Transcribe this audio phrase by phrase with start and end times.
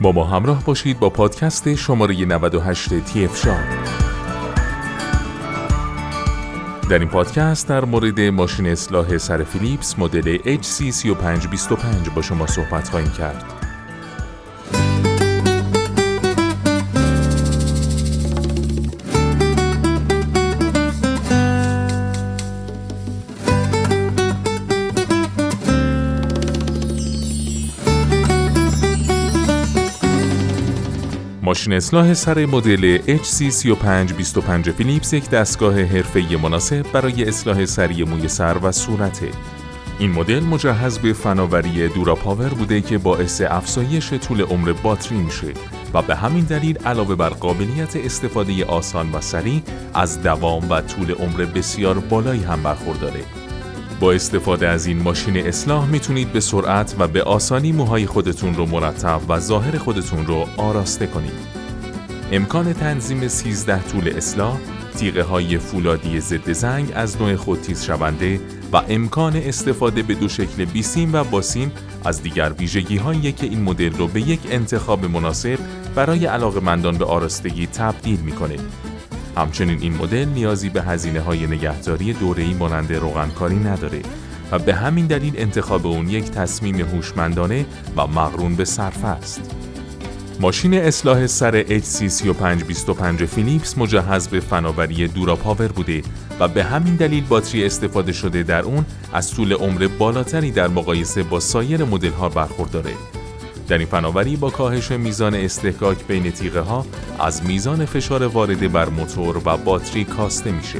[0.00, 3.48] با ما همراه باشید با پادکست شماره 98 تی اف
[6.90, 13.12] در این پادکست در مورد ماشین اصلاح سر فیلیپس مدل HC3525 با شما صحبت خواهیم
[13.12, 13.59] کرد.
[31.50, 38.58] ماشین اصلاح سر مدل HC3525 فیلیپس یک دستگاه حرفه‌ای مناسب برای اصلاح سری موی سر
[38.62, 39.28] و صورته.
[39.98, 45.52] این مدل مجهز به فناوری دورا پاور بوده که باعث افزایش طول عمر باتری میشه
[45.94, 49.62] و به همین دلیل علاوه بر قابلیت استفاده آسان و سریع
[49.94, 53.39] از دوام و طول عمر بسیار بالایی هم برخورداره.
[54.00, 58.66] با استفاده از این ماشین اصلاح می‌تونید به سرعت و به آسانی موهای خودتون رو
[58.66, 61.60] مرتب و ظاهر خودتون رو آراسته کنید.
[62.32, 64.58] امکان تنظیم 13 طول اصلاح،
[64.96, 68.40] تیغه های فولادی ضد زنگ از نوع خودتیز شونده
[68.72, 71.72] و امکان استفاده به دو شکل بیسیم و باسیم
[72.04, 75.58] از دیگر ویژگی هایی که این مدل رو به یک انتخاب مناسب
[75.94, 78.56] برای علاقمندان به آرستگی تبدیل می‌کنه.
[79.36, 84.02] همچنین این مدل نیازی به هزینه های نگهداری دوره‌ای مانند روغنکاری نداره
[84.50, 89.40] و به همین دلیل انتخاب اون یک تصمیم هوشمندانه و مقرون به صرف است.
[90.40, 96.02] ماشین اصلاح سر HC3525 فیلیپس مجهز به فناوری دورا پاور بوده
[96.40, 101.22] و به همین دلیل باتری استفاده شده در اون از طول عمر بالاتری در مقایسه
[101.22, 102.92] با سایر مدل ها برخورداره.
[103.70, 106.86] در این فناوری با کاهش میزان استحکاک بین تیغه ها
[107.20, 110.78] از میزان فشار وارده بر موتور و باتری کاسته میشه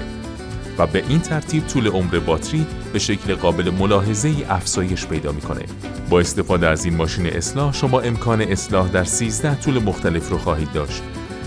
[0.78, 5.64] و به این ترتیب طول عمر باتری به شکل قابل ملاحظه ای افزایش پیدا می‌کنه.
[6.10, 10.72] با استفاده از این ماشین اصلاح شما امکان اصلاح در 13 طول مختلف رو خواهید
[10.72, 11.02] داشت.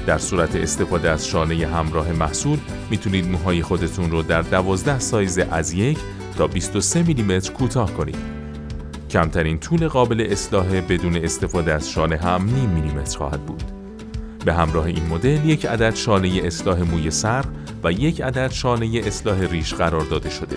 [0.07, 5.73] در صورت استفاده از شانه همراه محصول می‌تونید موهای خودتون رو در 12 سایز از
[5.73, 5.97] یک
[6.37, 8.42] تا 23 میلیمتر کوتاه کنید.
[9.13, 13.63] کمترین طول قابل اصلاح بدون استفاده از شانه هم نیم میلیمتر خواهد بود.
[14.45, 17.45] به همراه این مدل یک عدد شانه اصلاح موی سر
[17.83, 20.55] و یک عدد شانه اصلاح ریش قرار داده شده.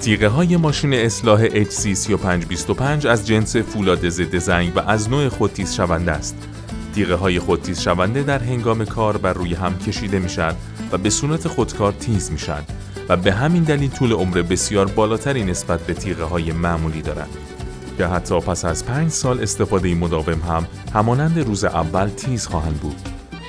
[0.00, 6.12] تیغه های ماشین اصلاح HC3525 از جنس فولاد ضد زنگ و از نوع خودتیز شونده
[6.12, 6.48] است.
[6.94, 10.54] تیغه های خودتیز شونده در هنگام کار بر روی هم کشیده میشن
[10.92, 12.62] و به صورت خودکار تیز میشن
[13.10, 17.36] و به همین دلیل طول عمر بسیار بالاتری نسبت به تیغه های معمولی دارند.
[17.98, 22.96] که حتی پس از پنج سال استفاده مداوم هم همانند روز اول تیز خواهند بود.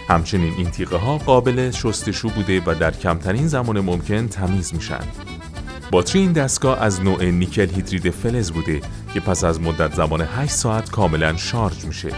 [0.07, 5.03] همچنین این تیغه ها قابل شستشو بوده و در کمترین زمان ممکن تمیز میشن.
[5.91, 8.81] باتری این دستگاه از نوع نیکل هیدرید فلز بوده
[9.13, 12.09] که پس از مدت زمان 8 ساعت کاملا شارژ میشه.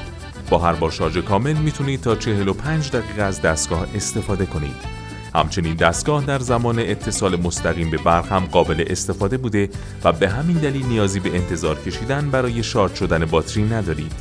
[0.50, 5.03] با هر بار شارژ کامل می‌تونید تا 45 دقیقه از دستگاه استفاده کنید.
[5.36, 9.70] همچنین دستگاه در زمان اتصال مستقیم به برق هم قابل استفاده بوده
[10.04, 14.12] و به همین دلیل نیازی به انتظار کشیدن برای شارژ شدن باتری ندارید.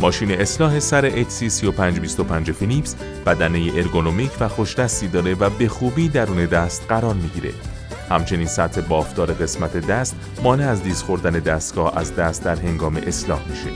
[0.00, 6.86] ماشین اصلاح سر HC3525 فیلیپس بدنه ارگونومیک و خوشدستی داره و به خوبی درون دست
[6.88, 7.50] قرار می‌گیره.
[8.10, 13.40] همچنین سطح بافت‌دار قسمت دست مانع از لیز خوردن دستگاه از دست در هنگام اصلاح
[13.48, 13.70] میشه.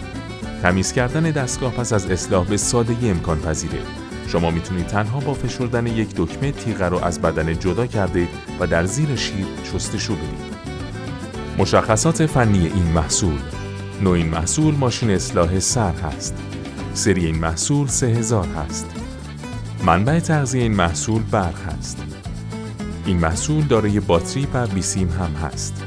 [0.62, 5.87] تمیز کردن دستگاه پس از اصلاح به سادگی امکان پذیره شما می‌تونید تنها با فشردن
[5.87, 8.28] یک دکمه تیغه رو از بدنه جدا کرده
[8.61, 10.59] و در زیر شیر شستشو بدید.
[11.59, 13.38] مشخصات فنی این محصول
[14.03, 16.34] نوع این محصول ماشین اصلاح سر هست.
[16.94, 18.87] سری این محصول 3000 هست.
[19.87, 21.99] منبع تغذیه این محصول برق هست.
[23.06, 25.84] این محصول دارای باتری بر بیسیم هم هست.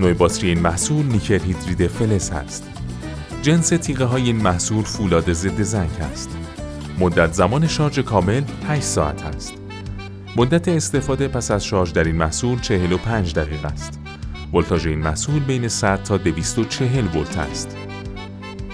[0.00, 2.64] نوع باتری این محصول نیکل هیدرید فلز هست.
[3.42, 6.30] جنس تیغه های این محصول فولاد ضد زنگ است.
[7.00, 9.54] مدت زمان شارژ کامل 8 ساعت است.
[10.36, 14.00] مدت استفاده پس از شارژ در این محصول 45 دقیقه است.
[14.54, 17.76] ولتاژ این محصول بین 100 تا 240 ولت است.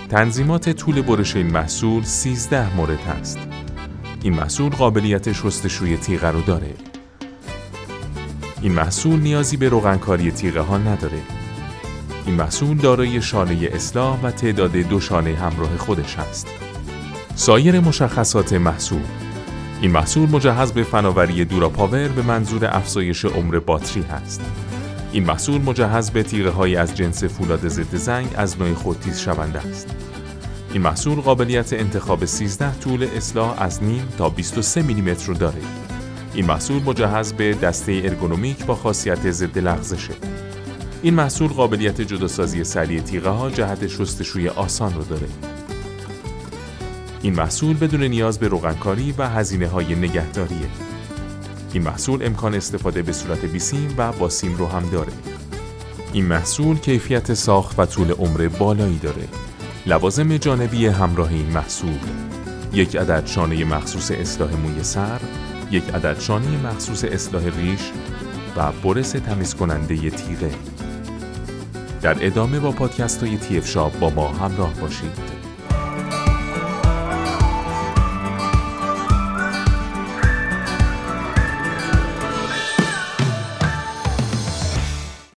[0.08, 3.38] تنظیمات طول برش این محصول 13 مورد است.
[4.22, 6.74] این محصول قابلیت شستشوی تیغه رو داره.
[8.62, 11.20] این محصول نیازی به روغنکاری تیغه ها نداره.
[12.26, 16.65] این محصول دارای شانه اصلاح و تعداد دو شانه همراه خودش است.
[17.38, 19.00] سایر مشخصات محصول
[19.80, 24.40] این محصول مجهز به فناوری DuraPower به منظور افزایش عمر باتری هست.
[25.12, 29.58] این محصول مجهز به تیغه های از جنس فولاد ضد زنگ از نوع خودتیز شونده
[29.58, 29.94] است.
[30.72, 35.60] این محصول قابلیت انتخاب 13 طول اصلاح از نیم تا 23 میلیمتر رو داره.
[36.34, 40.14] این محصول مجهز به دسته ارگونومیک با خاصیت ضد لغزشه.
[41.02, 45.55] این محصول قابلیت جداسازی سریع تیغه ها جهت شستشوی آسان رو داره.
[47.26, 50.66] این محصول بدون نیاز به روغنکاری و هزینه های نگهداریه.
[51.72, 55.12] این محصول امکان استفاده به صورت بیسیم و با سیم رو هم داره.
[56.12, 59.28] این محصول کیفیت ساخت و طول عمر بالایی داره.
[59.86, 61.98] لوازم جانبی همراه این محصول
[62.72, 65.20] یک عدد شانه مخصوص اصلاح موی سر،
[65.70, 67.92] یک عدد شانه مخصوص اصلاح ریش
[68.56, 70.50] و برس تمیز کننده تیغه.
[72.02, 75.35] در ادامه با پادکست های تیف شاب با ما همراه باشید.